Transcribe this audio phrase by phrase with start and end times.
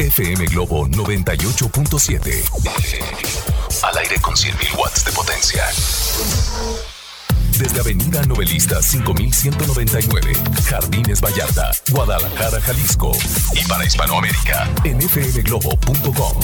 [0.00, 2.32] FM Globo 98.7.
[3.82, 5.62] Al aire con 100.000 watts de potencia.
[7.58, 10.32] Desde Avenida Novelista 5199,
[10.70, 13.12] Jardines Vallarta, Guadalajara, Jalisco.
[13.52, 16.40] Y para Hispanoamérica, en fmglobo.com.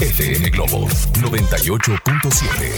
[0.00, 2.70] FM Globo 98.7.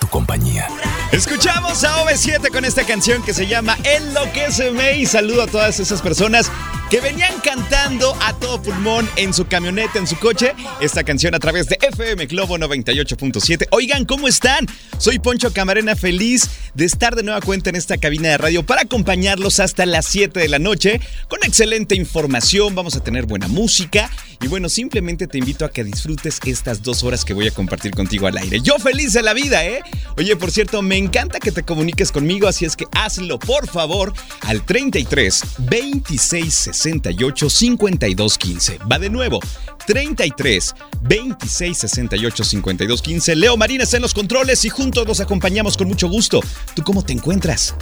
[0.00, 0.66] Tu compañía.
[1.12, 6.02] Escuchamos a OV7 con esta canción que se llama Enloqueceme y saludo a todas esas
[6.02, 6.50] personas
[6.90, 11.38] que venían cantando a todo pulmón en su camioneta, en su coche, esta canción a
[11.38, 13.66] través de FM Globo 98.7.
[13.70, 14.66] Oigan, ¿cómo están?
[14.98, 18.82] Soy Poncho Camarena, feliz de estar de nueva cuenta en esta cabina de radio para
[18.82, 24.10] acompañarlos hasta las 7 de la noche con excelente información, vamos a tener buena música
[24.42, 27.92] y bueno, simplemente te invito a que disfrutes estas dos horas que voy a compartir
[27.92, 28.60] contigo al aire.
[28.60, 29.80] Yo feliz de la vida, ¿eh?
[30.16, 34.12] Oye, por cierto, me encanta que te comuniques conmigo, así es que hazlo por favor
[34.42, 38.78] al 33 26 68 52 15.
[38.90, 39.40] Va de nuevo,
[39.86, 43.36] 33 26 68 52 15.
[43.36, 46.40] Leo Marina está en los controles y juntos nos acompañamos con mucho gusto.
[46.74, 47.74] ¿Tú cómo te encuentras?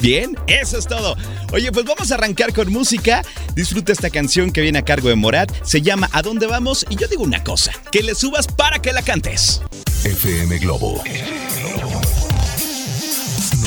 [0.00, 1.14] Bien, eso es todo.
[1.52, 3.22] Oye, pues vamos a arrancar con música.
[3.54, 5.52] Disfruta esta canción que viene a cargo de Morat.
[5.62, 6.86] Se llama ¿A dónde vamos?
[6.88, 9.60] Y yo digo una cosa, que le subas para que la cantes.
[10.04, 11.02] FM Globo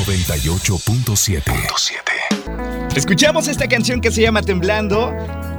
[0.06, 2.23] 98.7.
[2.96, 5.12] Escuchamos esta canción que se llama Temblando.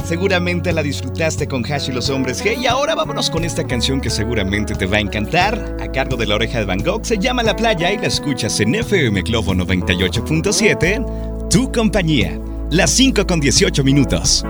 [0.04, 2.56] Seguramente la disfrutaste con Hash y los hombres G.
[2.60, 5.76] Y ahora vámonos con esta canción que seguramente te va a encantar.
[5.80, 8.60] A cargo de la oreja de Van Gogh se llama La Playa y la escuchas
[8.60, 11.48] en FM Globo 98.7.
[11.48, 12.38] Tu compañía.
[12.70, 14.44] Las 5 con 18 minutos.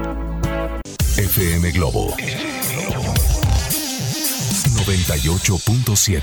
[1.16, 2.14] FM Globo
[4.84, 6.22] 98.7.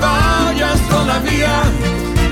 [0.00, 1.62] vayas todavía,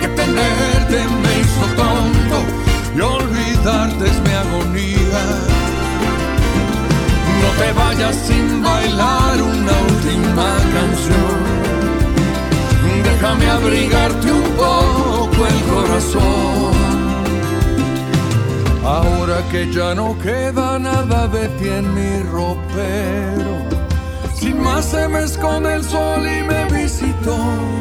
[0.00, 2.53] que tenerte me hizo tonto
[2.96, 5.22] y olvidarte es mi agonía.
[7.42, 11.54] No te vayas sin bailar una última canción.
[13.04, 16.74] Déjame abrigarte un poco el corazón.
[18.84, 23.54] Ahora que ya no queda nada de ti en mi ropero.
[24.34, 27.73] Sin más se me esconde el sol y me visitó.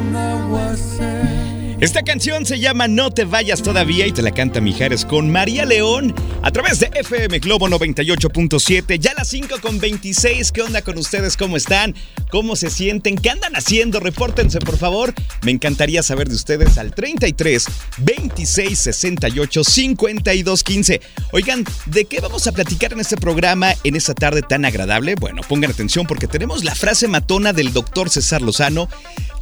[1.83, 5.65] Esta canción se llama No te vayas todavía y te la canta Mijares con María
[5.65, 8.97] León a través de FM Globo 98.7.
[8.99, 10.53] Ya las 5 con 26.
[10.53, 11.35] ¿Qué onda con ustedes?
[11.35, 11.93] ¿Cómo están?
[12.31, 13.17] ¿Cómo se sienten?
[13.17, 13.99] ¿Qué andan haciendo?
[13.99, 15.13] Repórtense, por favor.
[15.41, 17.65] Me encantaría saber de ustedes al 33
[17.97, 21.01] 26 68 52 15.
[21.33, 25.15] Oigan, ¿de qué vamos a platicar en este programa en esta tarde tan agradable?
[25.15, 28.87] Bueno, pongan atención porque tenemos la frase matona del doctor César Lozano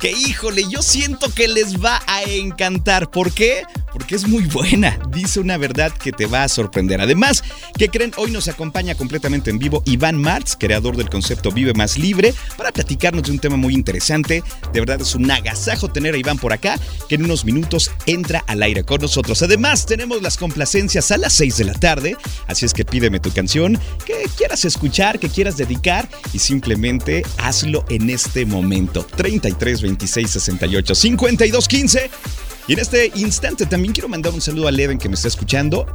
[0.01, 3.09] que híjole, yo siento que les va a encantar.
[3.11, 3.63] ¿Por qué?
[3.91, 4.97] Porque es muy buena.
[5.11, 7.01] Dice una verdad que te va a sorprender.
[7.01, 7.43] Además,
[7.77, 8.13] ¿qué creen?
[8.17, 12.71] Hoy nos acompaña completamente en vivo Iván Martz, creador del concepto Vive Más Libre, para
[12.71, 14.43] platicarnos de un tema muy interesante.
[14.71, 18.43] De verdad es un agasajo tener a Iván por acá, que en unos minutos entra
[18.47, 19.41] al aire con nosotros.
[19.41, 22.15] Además, tenemos las complacencias a las 6 de la tarde,
[22.47, 27.85] así es que pídeme tu canción que quieras escuchar, que quieras dedicar y simplemente hazlo
[27.89, 29.05] en este momento.
[29.15, 32.50] 33 26 68 52 15 Bye.
[32.67, 35.85] Y en este instante también quiero mandar un saludo a Leven que me está escuchando.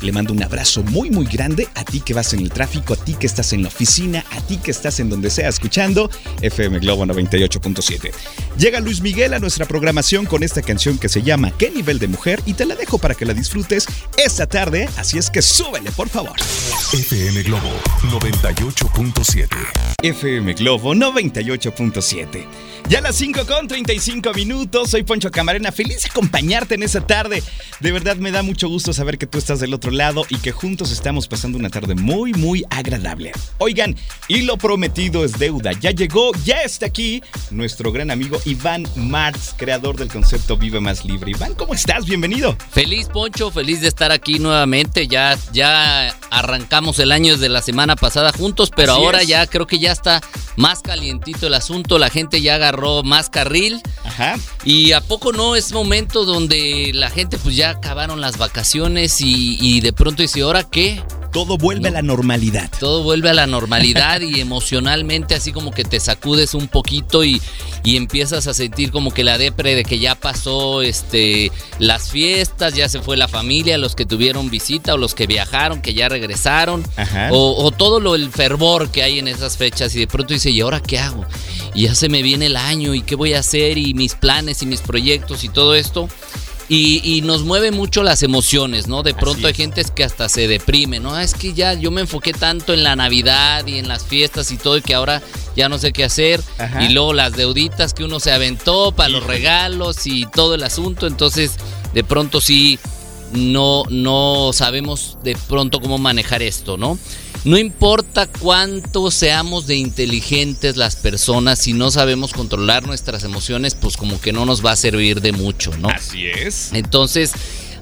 [0.00, 2.96] Le mando un abrazo muy muy grande a ti que vas en el tráfico, a
[2.96, 6.10] ti que estás en la oficina, a ti que estás en donde sea escuchando
[6.42, 8.10] FM Globo 98.7.
[8.56, 12.08] Llega Luis Miguel a nuestra programación con esta canción que se llama ¿Qué nivel de
[12.08, 12.40] mujer?
[12.46, 13.86] Y te la dejo para que la disfrutes
[14.16, 16.36] esta tarde, así es que súbele por favor.
[16.92, 17.70] FM Globo
[18.04, 19.48] 98.7.
[20.02, 22.44] FM Globo 98.7.
[22.88, 27.42] Ya a las 5 con 35 minutos, soy Poncho Camarena, feliz acompañarte en esa tarde.
[27.80, 30.52] De verdad me da mucho gusto saber que tú estás del otro lado y que
[30.52, 33.32] juntos estamos pasando una tarde muy, muy agradable.
[33.58, 33.96] Oigan,
[34.28, 35.72] y lo prometido es deuda.
[35.72, 37.20] Ya llegó, ya está aquí
[37.50, 41.32] nuestro gran amigo Iván Martz, creador del concepto Vive Más Libre.
[41.32, 42.04] Iván, ¿cómo estás?
[42.04, 42.56] Bienvenido.
[42.70, 45.08] Feliz, Poncho, feliz de estar aquí nuevamente.
[45.08, 49.28] Ya, ya arrancamos el año desde la semana pasada juntos, pero Así ahora es.
[49.28, 50.20] ya creo que ya está
[50.54, 51.98] más calientito el asunto.
[51.98, 53.82] La gente ya agarró más carril.
[54.04, 54.36] Ajá.
[54.64, 59.58] Y a poco no es momento donde la gente pues ya acabaron las vacaciones y,
[59.60, 61.02] y de pronto dice, ¿ahora qué?
[61.32, 62.70] Todo vuelve a la normalidad.
[62.78, 67.42] Todo vuelve a la normalidad y emocionalmente así como que te sacudes un poquito y,
[67.82, 72.74] y empiezas a sentir como que la depre de que ya pasó este las fiestas,
[72.74, 76.08] ya se fue la familia, los que tuvieron visita o los que viajaron, que ya
[76.08, 76.84] regresaron,
[77.30, 80.50] o, o, todo lo el fervor que hay en esas fechas y de pronto dice,
[80.50, 81.26] ¿y ahora qué hago?
[81.74, 84.62] Y ya se me viene el año y qué voy a hacer y mis planes
[84.62, 86.08] y mis proyectos y todo esto.
[86.68, 89.02] Y, nos mueve mucho las emociones, ¿no?
[89.02, 91.18] De pronto hay gente que hasta se deprime, ¿no?
[91.18, 94.56] Es que ya yo me enfoqué tanto en la Navidad y en las fiestas y
[94.56, 95.22] todo y que ahora
[95.56, 96.40] ya no sé qué hacer.
[96.80, 101.06] Y luego las deuditas que uno se aventó para los regalos y todo el asunto.
[101.06, 101.52] Entonces,
[101.92, 102.78] de pronto sí,
[103.32, 106.98] no, no sabemos de pronto cómo manejar esto, ¿no?
[107.44, 113.98] No importa cuánto seamos de inteligentes las personas, si no sabemos controlar nuestras emociones, pues
[113.98, 115.88] como que no nos va a servir de mucho, ¿no?
[115.88, 116.70] Así es.
[116.72, 117.32] Entonces,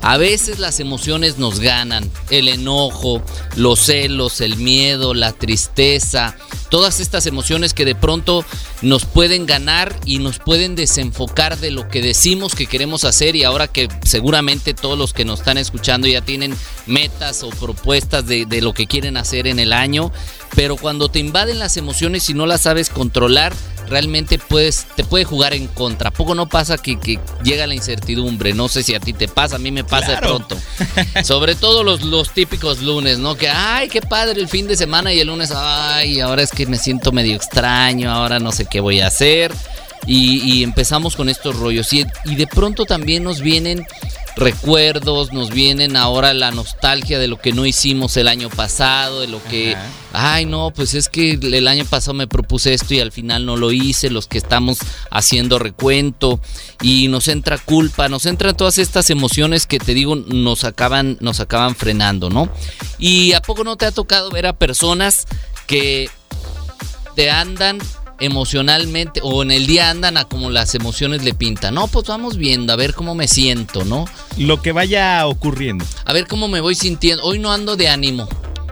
[0.02, 3.22] a veces las emociones nos ganan, el enojo,
[3.56, 6.36] los celos, el miedo, la tristeza,
[6.70, 8.44] todas estas emociones que de pronto
[8.82, 13.44] nos pueden ganar y nos pueden desenfocar de lo que decimos que queremos hacer y
[13.44, 16.56] ahora que seguramente todos los que nos están escuchando ya tienen
[16.86, 20.12] metas o propuestas de, lo que quieren hacer en el año,
[20.56, 23.52] pero cuando te invaden las emociones y no las sabes controlar,
[23.92, 26.10] realmente puedes, te puede jugar en contra.
[26.10, 26.98] Poco no pasa que,
[27.44, 28.54] llega la incertidumbre.
[28.54, 30.56] No sé si a ti te pasa, a mí me pasa de pronto.
[31.22, 33.34] Sobre todo los, los típicos lunes, ¿no?
[33.36, 36.66] Que, ay, qué padre el fin de semana y el lunes, ay, ahora es que
[36.66, 39.52] me siento medio extraño, ahora no sé qué voy a hacer.
[40.06, 41.92] Y, empezamos con estos rollos.
[41.92, 43.86] Y, y de pronto también nos vienen
[44.36, 49.28] recuerdos, nos vienen ahora la nostalgia de lo que no hicimos el año pasado, de
[49.28, 49.76] lo que,
[50.12, 53.56] ay no, pues es que el año pasado me propuse esto y al final no
[53.56, 54.78] lo hice, los que estamos
[55.10, 56.40] haciendo recuento
[56.80, 61.40] y nos entra culpa, nos entran todas estas emociones que te digo nos acaban, nos
[61.40, 62.48] acaban frenando, ¿no?
[62.98, 65.26] Y a poco no te ha tocado ver a personas
[65.66, 66.08] que
[67.14, 67.78] te andan
[68.22, 71.74] emocionalmente o en el día andan a como las emociones le pintan.
[71.74, 74.06] No, pues vamos viendo, a ver cómo me siento, ¿no?
[74.38, 75.84] Lo que vaya ocurriendo.
[76.04, 77.24] A ver cómo me voy sintiendo.
[77.24, 78.28] Hoy no ando de ánimo.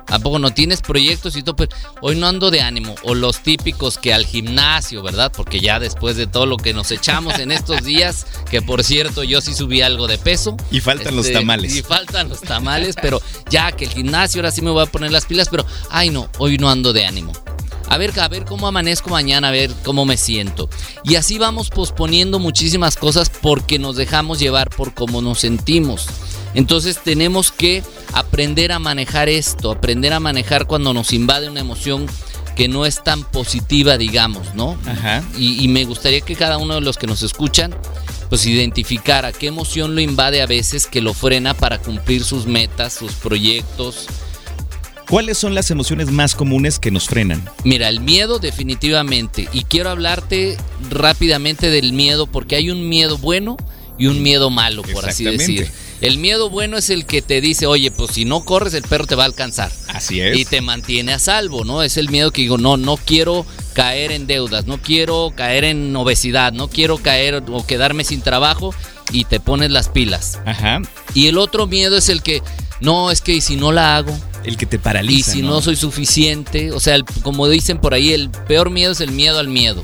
[0.07, 1.57] ¿A poco no tienes proyectos y todo?
[1.57, 1.69] Pues
[2.01, 2.95] hoy no ando de ánimo.
[3.05, 5.33] O los típicos que al gimnasio, ¿verdad?
[5.35, 9.23] Porque ya después de todo lo que nos echamos en estos días, que por cierto
[9.23, 10.57] yo sí subí algo de peso.
[10.71, 11.77] Y faltan los este, tamales.
[11.77, 15.13] Y faltan los tamales, pero ya que el gimnasio ahora sí me voy a poner
[15.13, 17.33] las pilas, pero ay no, hoy no ando de ánimo
[17.91, 20.71] a ver, a ver cómo amanezco mañana, a ver cómo me siento.
[21.03, 26.07] Y así vamos posponiendo muchísimas cosas porque nos dejamos llevar por cómo nos sentimos.
[26.55, 27.83] Entonces tenemos que
[28.13, 32.07] aprender a manejar esto, aprender a manejar cuando nos invade una emoción
[32.55, 34.79] que no es tan positiva, digamos, ¿no?
[34.87, 35.25] Ajá.
[35.37, 37.75] Y, y, me gustaría que cada uno de los que nos escuchan,
[38.29, 42.93] pues identificara qué emoción lo invade a veces que lo frena para cumplir sus metas,
[42.93, 44.07] sus proyectos,
[45.11, 47.45] ¿Cuáles son las emociones más comunes que nos frenan?
[47.65, 49.49] Mira, el miedo definitivamente.
[49.53, 50.57] Y quiero hablarte
[50.89, 53.57] rápidamente del miedo porque hay un miedo bueno
[53.99, 55.69] y un miedo malo, por así decir.
[56.01, 59.09] El miedo bueno es el que te dice, oye, pues si no corres el perro
[59.09, 59.73] te va a alcanzar.
[59.89, 60.39] Así es.
[60.39, 61.83] Y te mantiene a salvo, ¿no?
[61.83, 65.95] Es el miedo que digo, no, no quiero caer en deudas, no quiero caer en
[65.97, 68.73] obesidad, no quiero caer o quedarme sin trabajo
[69.11, 70.39] y te pones las pilas.
[70.47, 70.81] Ajá.
[71.15, 72.43] Y el otro miedo es el que,
[72.81, 75.31] no, es que si no la hago, el que te paraliza.
[75.31, 75.61] Y si ¿no?
[75.61, 79.49] soy suficiente, o sea, como dicen por ahí, el peor miedo es el miedo al
[79.49, 79.83] miedo.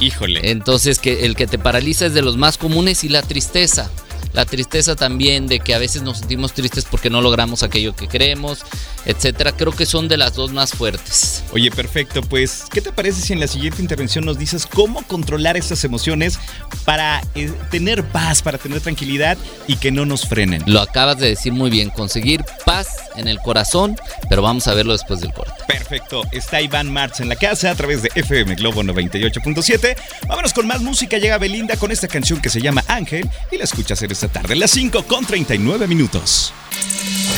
[0.00, 0.50] Híjole.
[0.50, 3.90] Entonces, que el que te paraliza es de los más comunes y la tristeza
[4.32, 8.08] la tristeza también de que a veces nos sentimos tristes porque no logramos aquello que
[8.08, 8.64] queremos,
[9.06, 9.52] etcétera.
[9.52, 11.44] Creo que son de las dos más fuertes.
[11.52, 12.22] Oye, perfecto.
[12.22, 16.38] Pues, ¿qué te parece si en la siguiente intervención nos dices cómo controlar estas emociones
[16.84, 20.62] para eh, tener paz, para tener tranquilidad y que no nos frenen?
[20.66, 23.96] Lo acabas de decir muy bien, conseguir paz en el corazón,
[24.28, 25.52] pero vamos a verlo después del corte.
[25.68, 26.22] Perfecto.
[26.32, 29.96] Está Iván Marx en la casa a través de FM Globo 98.7.
[30.26, 31.18] Vámonos con más música.
[31.18, 34.54] Llega Belinda con esta canción que se llama Ángel y la escuchas en esta tarde,
[34.54, 36.54] las 5 con 39 minutos.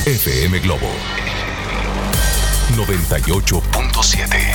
[0.04, 0.88] FM Globo
[2.76, 4.54] 98.7.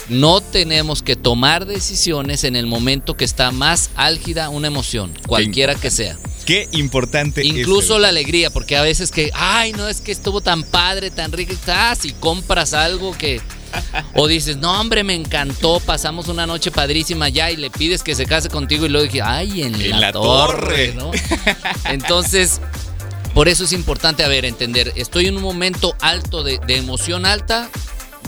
[0.10, 5.76] No tenemos que tomar decisiones en el momento que está más álgida una emoción, cualquiera
[5.76, 6.18] que sea.
[6.50, 7.46] Qué importante.
[7.46, 11.32] Incluso la alegría, porque a veces que, ay, no es que estuvo tan padre, tan
[11.32, 13.40] rico, ah, si compras algo que...
[14.16, 18.16] O dices, no, hombre, me encantó, pasamos una noche padrísima ya y le pides que
[18.16, 20.94] se case contigo y luego dije, ay, en, En la, la torre, torre.
[20.96, 21.12] ¿no?
[21.92, 22.62] Entonces,
[23.36, 27.28] por eso es importante, a ver, entender, estoy en un momento alto de, de emoción
[27.28, 27.70] alta,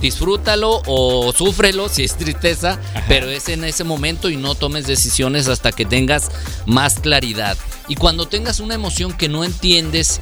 [0.01, 5.47] disfrútalo o súfrelo si es tristeza, pero es en ese momento y no tomes decisiones
[5.47, 6.29] hasta que tengas
[6.65, 7.57] más claridad.
[7.87, 10.19] Y cuando tengas una emoción que no entiendes,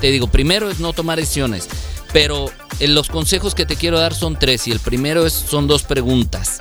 [0.00, 1.68] te digo, primero es no tomar decisiones,
[2.12, 5.66] pero eh, los consejos que te quiero dar son tres y el primero es, son
[5.66, 6.60] dos preguntas.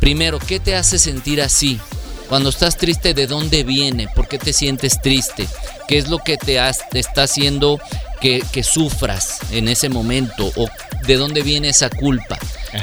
[0.00, 1.80] Primero, ¿qué te hace sentir así?
[2.28, 4.08] Cuando estás triste, ¿de dónde viene?
[4.14, 5.46] ¿Por qué te sientes triste?
[5.86, 7.78] ¿Qué es lo que te, has- te está haciendo
[8.20, 10.50] que, que sufras en ese momento?
[10.56, 10.68] ¿O
[11.06, 12.38] de dónde viene esa culpa?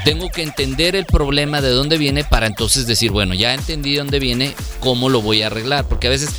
[0.05, 3.99] Tengo que entender el problema de dónde viene para entonces decir, bueno, ya entendí de
[3.99, 5.87] dónde viene, ¿cómo lo voy a arreglar?
[5.87, 6.31] Porque a veces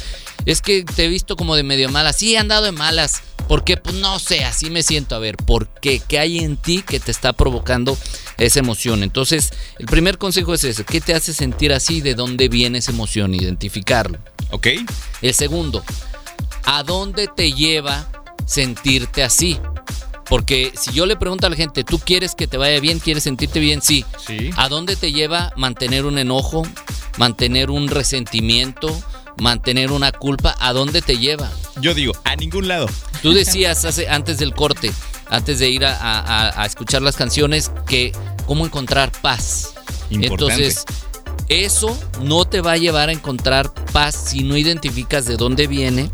[0.46, 2.16] es que te he visto como de medio malas.
[2.16, 3.22] Sí, he andado de malas.
[3.48, 3.76] ¿Por qué?
[3.76, 5.14] Pues no sé, así me siento.
[5.14, 6.00] A ver, ¿por qué?
[6.00, 7.96] ¿Qué hay en ti que te está provocando
[8.38, 9.02] esa emoción?
[9.02, 10.84] Entonces, el primer consejo es ese.
[10.84, 12.00] ¿Qué te hace sentir así?
[12.00, 13.34] ¿De dónde viene esa emoción?
[13.34, 14.18] Identificarlo.
[14.50, 14.68] ¿Ok?
[15.20, 15.84] El segundo,
[16.64, 18.08] ¿a dónde te lleva
[18.46, 19.58] sentirte así?
[20.28, 22.98] Porque si yo le pregunto a la gente, ¿tú quieres que te vaya bien?
[22.98, 23.82] ¿Quieres sentirte bien?
[23.82, 24.04] Sí.
[24.26, 24.50] Sí.
[24.56, 26.66] ¿A dónde te lleva mantener un enojo,
[27.18, 28.88] mantener un resentimiento,
[29.38, 30.54] mantener una culpa?
[30.60, 31.50] ¿A dónde te lleva?
[31.80, 32.86] Yo digo, a ningún lado.
[33.22, 34.92] Tú decías hace, antes del corte,
[35.28, 38.12] antes de ir a, a- a escuchar las canciones, que
[38.46, 39.74] cómo encontrar paz.
[40.10, 40.54] Importante.
[40.66, 40.84] Entonces,
[41.48, 46.10] eso no te va a llevar a encontrar paz si no identificas de dónde viene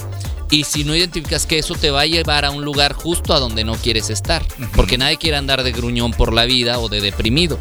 [0.51, 3.39] y si no identificas que eso te va a llevar a un lugar justo a
[3.41, 4.45] donde no quieres estar.
[4.75, 7.59] Porque nadie quiere andar de gruñón por la vida o de deprimido.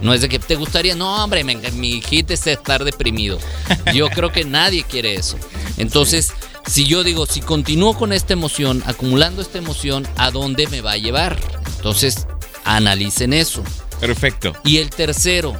[0.00, 3.38] No es de que te gustaría, no, hombre, me- mi hit es estar deprimido.
[3.94, 5.36] Yo creo que nadie quiere eso.
[5.76, 6.32] Entonces,
[6.66, 10.92] si yo digo, si continúo con esta emoción, acumulando esta emoción, ¿a dónde me va
[10.92, 11.36] a llevar?
[11.76, 12.26] Entonces,
[12.64, 13.62] analicen eso.
[14.00, 14.52] Perfecto.
[14.64, 15.54] Y el tercero,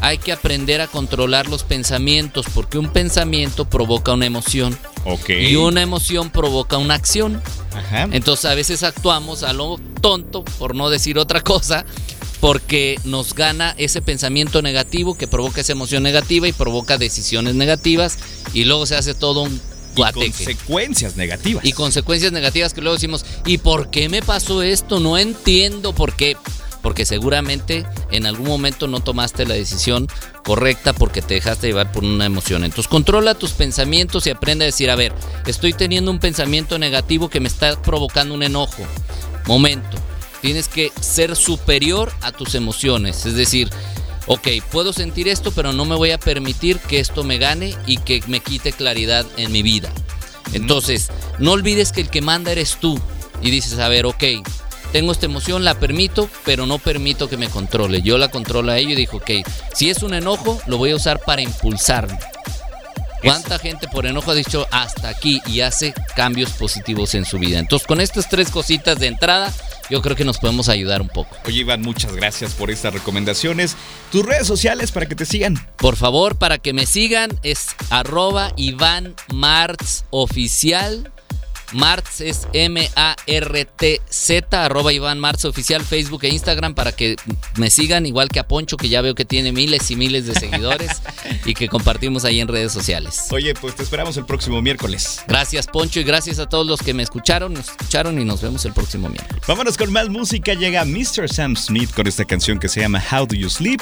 [0.00, 5.30] hay que aprender a controlar los pensamientos, porque un pensamiento provoca una emoción Ok.
[5.30, 7.42] y una emoción provoca una acción.
[7.74, 8.08] Ajá.
[8.12, 11.84] Entonces a veces actuamos a lo tonto, por no decir otra cosa,
[12.40, 18.18] porque nos gana ese pensamiento negativo que provoca esa emoción negativa y provoca decisiones negativas
[18.52, 19.60] y luego se hace todo un
[19.94, 20.26] Y guateque.
[20.32, 21.64] consecuencias negativas.
[21.64, 25.00] Y consecuencias negativas que luego decimos, ¿y por qué me pasó esto?
[25.00, 26.36] No entiendo por qué.
[26.82, 30.08] Porque seguramente en algún momento no tomaste la decisión
[30.44, 32.64] correcta porque te dejaste llevar por una emoción.
[32.64, 35.14] Entonces controla tus pensamientos y aprende a decir, a ver,
[35.46, 38.82] estoy teniendo un pensamiento negativo que me está provocando un enojo.
[39.46, 39.96] Momento,
[40.40, 43.24] tienes que ser superior a tus emociones.
[43.26, 43.70] Es decir,
[44.26, 47.98] ok, puedo sentir esto, pero no me voy a permitir que esto me gane y
[47.98, 49.90] que me quite claridad en mi vida.
[50.52, 53.00] Entonces, no olvides que el que manda eres tú.
[53.40, 54.24] Y dices, a ver, ok,
[54.92, 58.02] tengo esta emoción, la permito, pero no permito que me controle.
[58.02, 59.30] Yo la controlo a ello y digo, ok,
[59.74, 62.18] si es un enojo, lo voy a usar para impulsarme.
[63.22, 67.60] ¿Cuánta gente por enojo ha dicho hasta aquí y hace cambios positivos en su vida?
[67.60, 69.52] Entonces, con estas tres cositas de entrada,
[69.88, 71.36] yo creo que nos podemos ayudar un poco.
[71.46, 73.76] Oye, Iván, muchas gracias por estas recomendaciones.
[74.10, 75.54] Tus redes sociales para que te sigan.
[75.76, 81.12] Por favor, para que me sigan, es arroba Iván Martz Oficial.
[81.72, 83.04] Martz es M-A-R-T-Z,
[84.64, 87.16] arroba Iván Martz oficial, Facebook e Instagram para que
[87.56, 90.34] me sigan, igual que a Poncho, que ya veo que tiene miles y miles de
[90.34, 91.02] seguidores
[91.44, 93.26] y que compartimos ahí en redes sociales.
[93.30, 95.22] Oye, pues te esperamos el próximo miércoles.
[95.26, 98.64] Gracias, Poncho, y gracias a todos los que me escucharon, nos escucharon y nos vemos
[98.64, 99.42] el próximo miércoles.
[99.46, 100.54] Vámonos con más música.
[100.54, 101.28] Llega Mr.
[101.28, 103.80] Sam Smith con esta canción que se llama How Do You Sleep.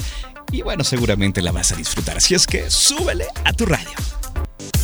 [0.53, 2.17] Y bueno, seguramente la vas a disfrutar.
[2.17, 3.91] Así es que súbele a tu radio.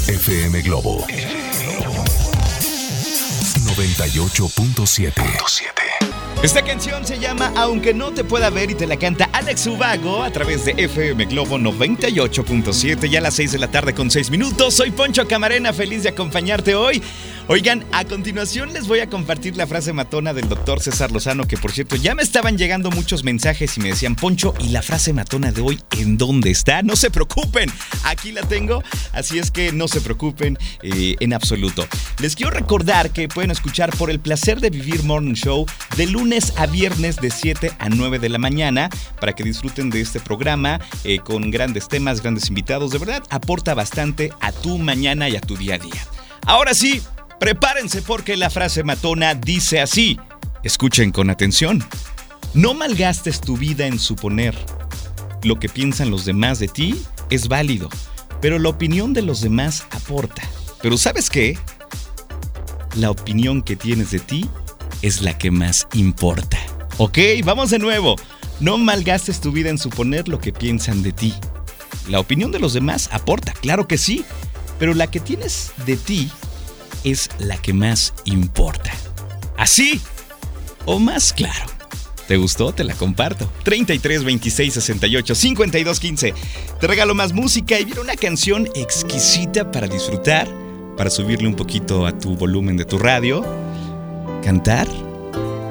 [0.07, 1.05] FM Globo
[3.77, 5.13] 98.7.
[6.43, 10.23] Esta canción se llama Aunque no te pueda ver y te la canta Alex Ubago
[10.23, 14.31] a través de FM Globo 98.7 ya a las 6 de la tarde con 6
[14.31, 14.73] minutos.
[14.75, 17.03] Soy Poncho Camarena, feliz de acompañarte hoy.
[17.49, 21.57] Oigan, a continuación les voy a compartir la frase matona del doctor César Lozano, que
[21.57, 25.13] por cierto ya me estaban llegando muchos mensajes y me decían, Poncho, ¿y la frase
[25.13, 26.83] matona de hoy en dónde está?
[26.83, 27.71] No se preocupen,
[28.03, 31.87] aquí la tengo, así es que no se preocupen eh, en absoluto.
[32.19, 36.53] Les quiero recordar que pueden escuchar por el placer de vivir Morning Show de lunes
[36.57, 40.81] a viernes de 7 a 9 de la mañana para que disfruten de este programa
[41.05, 42.91] eh, con grandes temas, grandes invitados.
[42.91, 46.07] De verdad, aporta bastante a tu mañana y a tu día a día.
[46.45, 47.03] Ahora sí,
[47.39, 50.19] Prepárense porque la frase matona dice así.
[50.63, 51.85] Escuchen con atención.
[52.55, 54.57] No malgastes tu vida en suponer.
[55.43, 57.91] Lo que piensan los demás de ti es válido,
[58.41, 60.43] pero la opinión de los demás aporta.
[60.81, 61.59] Pero ¿sabes qué?
[62.97, 64.49] La opinión que tienes de ti
[65.03, 66.59] es la que más importa.
[66.97, 68.17] Ok, vamos de nuevo.
[68.59, 71.35] No malgastes tu vida en suponer lo que piensan de ti.
[72.09, 74.25] La opinión de los demás aporta, claro que sí,
[74.79, 76.31] pero la que tienes de ti
[77.07, 78.93] es la que más importa.
[79.57, 80.01] ¿Así?
[80.85, 81.67] ¿O más claro?
[82.27, 82.73] ¿Te gustó?
[82.73, 83.49] Te la comparto.
[83.63, 86.35] 33 26 68 52 15.
[86.81, 90.49] Te regalo más música y viene una canción exquisita para disfrutar,
[90.97, 93.45] para subirle un poquito a tu volumen de tu radio,
[94.43, 94.89] cantar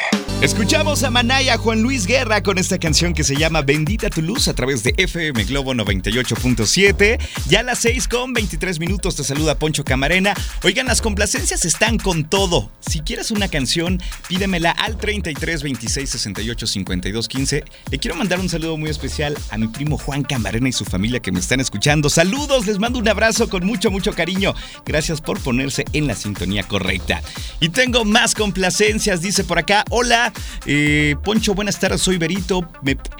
[0.42, 4.48] Escuchamos a Manaya Juan Luis Guerra con esta canción que se llama Bendita tu luz
[4.48, 7.20] a través de FM Globo 98.7.
[7.48, 10.34] Ya a las 6 con 23 minutos te saluda Poncho Camarena.
[10.64, 12.72] Oigan, las complacencias están con todo.
[12.80, 17.64] Si quieres una canción, pídemela al 33 26 68 52 15.
[17.92, 21.20] Le quiero mandar un saludo muy especial a mi primo Juan Camarena y su familia
[21.20, 22.10] que me están escuchando.
[22.10, 24.56] Saludos, les mando un abrazo con mucho, mucho cariño.
[24.84, 27.22] Gracias por ponerse en la sintonía correcta.
[27.60, 29.84] Y tengo más complacencias, dice por acá.
[29.88, 30.31] Hola.
[30.66, 32.68] Eh, Poncho, buenas tardes, soy Berito.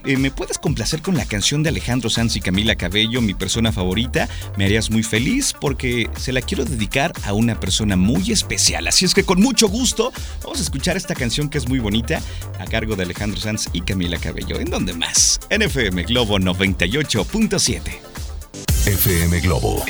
[0.05, 3.73] Eh, ¿Me, puedes complacer con la canción de Alejandro Sanz y Camila Cabello, mi persona
[3.73, 4.29] favorita?
[4.57, 8.87] Me harías muy feliz porque se la quiero dedicar a una persona muy especial.
[8.87, 12.21] Así es que con mucho gusto vamos a escuchar esta canción que es muy bonita
[12.59, 14.61] a cargo de Alejandro Sanz y Camila Cabello.
[14.61, 15.41] ¿En dónde más?
[15.51, 17.81] En FM Globo 98.7.
[18.87, 19.85] FM Globo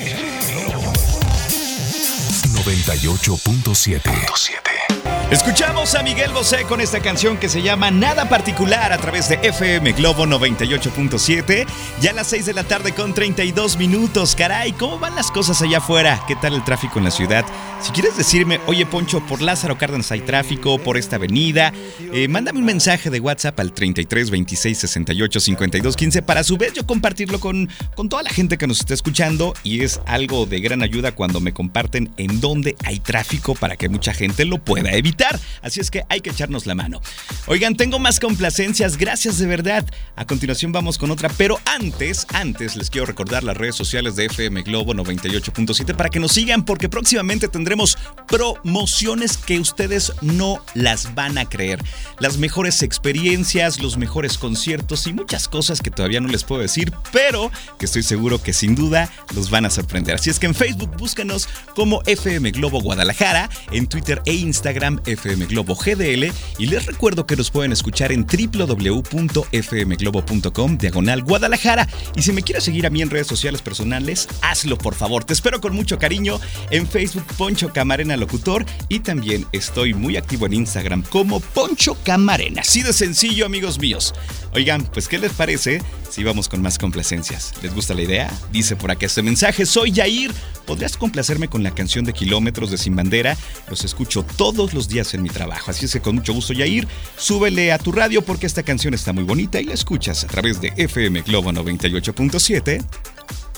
[2.65, 5.02] 98.7.
[5.33, 9.37] Escuchamos a Miguel Bosé con esta canción que se llama Nada Particular a través de
[9.43, 11.67] FM Globo 98.7.
[12.03, 14.37] Ya a las 6 de la tarde con 32 minutos.
[14.37, 16.23] Caray, ¿cómo van las cosas allá afuera?
[16.29, 17.47] ¿Qué tal el tráfico en la ciudad?
[17.81, 21.73] Si quieres decirme, oye Poncho, por Lázaro Cárdenas hay tráfico, por esta avenida,
[22.13, 26.59] eh, mándame un mensaje de WhatsApp al 33 26 68 52 15 para a su
[26.59, 30.45] vez yo compartirlo con, con toda la gente que nos está escuchando y es algo
[30.45, 34.59] de gran ayuda cuando me comparten en dónde hay tráfico para que mucha gente lo
[34.59, 35.22] pueda evitar.
[35.63, 37.01] Así es que hay que echarnos la mano.
[37.47, 39.85] Oigan, tengo más complacencias, gracias de verdad.
[40.17, 44.27] A continuación vamos con otra, pero antes, antes les quiero recordar las redes sociales de
[44.27, 47.97] FM Globo 98.7 para que nos sigan porque próximamente tendremos
[48.29, 51.81] promociones que ustedes no las van a creer.
[52.19, 56.93] Las mejores experiencias, los mejores conciertos y muchas cosas que todavía no les puedo decir,
[57.13, 60.17] pero que estoy seguro que sin duda los van a sorprender.
[60.17, 65.47] Así es que en Facebook búscanos como FM Globo Guadalajara, en Twitter e Instagram FM
[65.47, 72.33] Globo GDL y les recuerdo que nos pueden escuchar en www.fmglobo.com diagonal Guadalajara y si
[72.33, 75.25] me quieres seguir a mí en redes sociales personales, hazlo por favor.
[75.25, 80.47] Te espero con mucho cariño en Facebook Poncho Camarena Locutor y también estoy muy activo
[80.47, 82.63] en Instagram como Poncho Camarena.
[82.63, 84.15] Así de sencillo amigos míos.
[84.55, 87.55] Oigan, pues ¿qué les parece si vamos con más complacencias?
[87.63, 88.31] ¿Les gusta la idea?
[88.53, 90.31] Dice por acá este mensaje, soy Yair.
[90.67, 93.35] ¿Podrías complacerme con la canción de Kilómetros de Sin Bandera?
[93.71, 95.71] Los escucho todos los días en mi trabajo.
[95.71, 99.15] Así es que con mucho gusto, Yair, súbele a tu radio porque esta canción está
[99.15, 102.85] muy bonita y la escuchas a través de FM Globo 98.7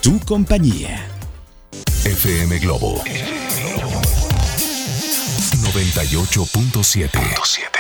[0.00, 1.04] Tu compañía.
[2.04, 3.02] FM Globo
[5.72, 7.73] 98.7.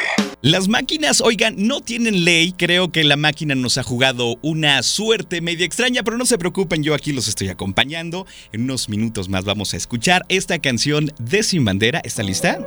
[0.44, 2.52] Las máquinas, oigan, no tienen ley.
[2.52, 6.82] Creo que la máquina nos ha jugado una suerte media extraña, pero no se preocupen,
[6.82, 8.26] yo aquí los estoy acompañando.
[8.52, 12.00] En unos minutos más vamos a escuchar esta canción de Sin Bandera.
[12.04, 12.58] ¿Está lista?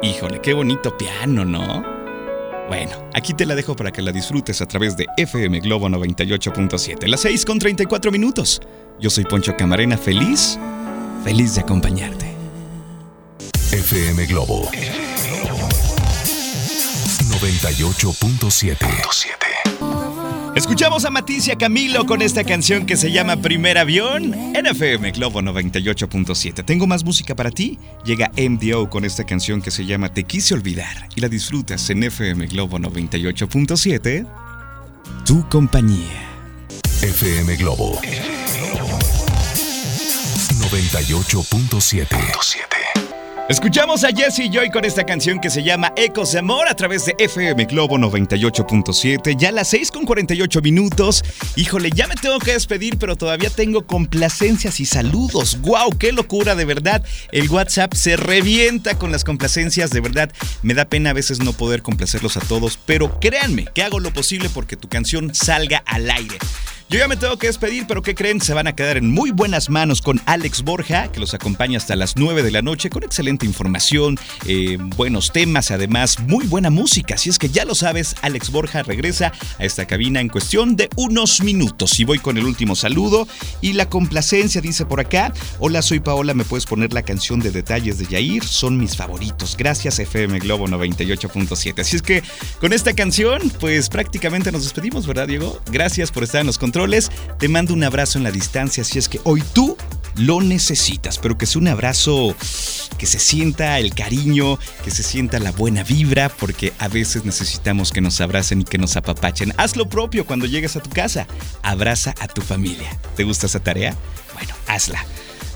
[0.00, 1.84] Híjole, qué bonito piano, ¿no?
[2.68, 7.08] Bueno, aquí te la dejo para que la disfrutes a través de FM Globo 98.7.
[7.08, 8.62] Las 6 con 34 minutos.
[9.00, 10.56] Yo soy Poncho Camarena, feliz,
[11.24, 12.32] feliz de acompañarte.
[13.72, 14.70] FM Globo
[17.40, 18.76] 98.7.
[20.54, 25.42] Escuchamos a Maticia Camilo con esta canción que se llama Primer Avión en FM Globo
[25.42, 26.64] 98.7.
[26.64, 27.80] Tengo más música para ti.
[28.04, 32.04] Llega MDO con esta canción que se llama Te quise olvidar y la disfrutas en
[32.04, 34.26] FM Globo 98.7.
[35.26, 36.30] Tu compañía.
[37.02, 38.00] FM Globo
[40.60, 42.73] 98.7.
[43.46, 47.04] Escuchamos a Jesse Joy con esta canción que se llama Ecos de Amor a través
[47.04, 49.36] de FM Globo 98.7.
[49.36, 51.22] Ya las 6 con 48 minutos.
[51.54, 55.60] Híjole, ya me tengo que despedir, pero todavía tengo complacencias y saludos.
[55.60, 55.90] ¡Wow!
[55.98, 56.54] ¡Qué locura!
[56.54, 59.90] De verdad, el WhatsApp se revienta con las complacencias.
[59.90, 63.82] De verdad, me da pena a veces no poder complacerlos a todos, pero créanme que
[63.82, 66.38] hago lo posible porque tu canción salga al aire.
[66.90, 68.40] Yo ya me tengo que despedir, pero ¿qué creen?
[68.40, 71.96] Se van a quedar en muy buenas manos con Alex Borja, que los acompaña hasta
[71.96, 77.14] las 9 de la noche con excelente información, eh, buenos temas, además muy buena música.
[77.14, 80.90] Así es que ya lo sabes, Alex Borja regresa a esta cabina en cuestión de
[80.94, 81.98] unos minutos.
[81.98, 83.26] Y voy con el último saludo
[83.62, 87.50] y la complacencia dice por acá, hola soy Paola, me puedes poner la canción de
[87.50, 89.56] detalles de Yair, son mis favoritos.
[89.56, 91.80] Gracias FM Globo 98.7.
[91.80, 92.22] Así es que
[92.60, 95.60] con esta canción, pues prácticamente nos despedimos, ¿verdad Diego?
[95.72, 96.58] Gracias por estar en los
[97.38, 99.76] Te mando un abrazo en la distancia si es que hoy tú
[100.16, 102.36] lo necesitas, pero que sea un abrazo
[102.98, 107.90] que se sienta el cariño, que se sienta la buena vibra, porque a veces necesitamos
[107.90, 109.54] que nos abracen y que nos apapachen.
[109.56, 111.26] Haz lo propio cuando llegues a tu casa.
[111.62, 112.96] Abraza a tu familia.
[113.16, 113.96] ¿Te gusta esa tarea?
[114.34, 115.04] Bueno, hazla.